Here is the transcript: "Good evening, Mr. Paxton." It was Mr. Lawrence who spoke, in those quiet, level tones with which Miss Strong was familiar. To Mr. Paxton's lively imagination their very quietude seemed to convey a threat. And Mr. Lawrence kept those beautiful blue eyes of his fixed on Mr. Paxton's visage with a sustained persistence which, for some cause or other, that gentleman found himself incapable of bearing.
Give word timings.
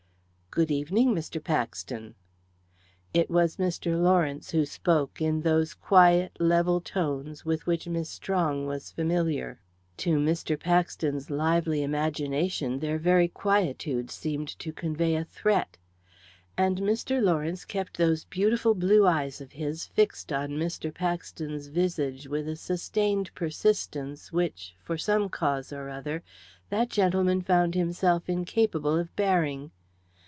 "Good 0.53 0.69
evening, 0.69 1.15
Mr. 1.15 1.41
Paxton." 1.41 2.13
It 3.13 3.29
was 3.29 3.55
Mr. 3.55 3.97
Lawrence 3.97 4.51
who 4.51 4.65
spoke, 4.65 5.21
in 5.21 5.39
those 5.43 5.73
quiet, 5.73 6.33
level 6.41 6.81
tones 6.81 7.45
with 7.45 7.65
which 7.65 7.87
Miss 7.87 8.09
Strong 8.09 8.67
was 8.67 8.91
familiar. 8.91 9.61
To 9.99 10.17
Mr. 10.19 10.59
Paxton's 10.59 11.29
lively 11.29 11.81
imagination 11.83 12.79
their 12.79 12.97
very 12.99 13.29
quietude 13.29 14.11
seemed 14.11 14.49
to 14.59 14.73
convey 14.73 15.15
a 15.15 15.23
threat. 15.23 15.77
And 16.57 16.79
Mr. 16.79 17.23
Lawrence 17.23 17.63
kept 17.63 17.95
those 17.95 18.25
beautiful 18.25 18.75
blue 18.75 19.07
eyes 19.07 19.39
of 19.39 19.53
his 19.53 19.85
fixed 19.85 20.33
on 20.33 20.49
Mr. 20.57 20.93
Paxton's 20.93 21.67
visage 21.67 22.27
with 22.27 22.49
a 22.49 22.57
sustained 22.57 23.33
persistence 23.35 24.33
which, 24.33 24.75
for 24.83 24.97
some 24.97 25.29
cause 25.29 25.71
or 25.71 25.87
other, 25.87 26.23
that 26.69 26.89
gentleman 26.89 27.41
found 27.41 27.73
himself 27.73 28.27
incapable 28.27 28.97
of 28.97 29.15
bearing. 29.15 29.71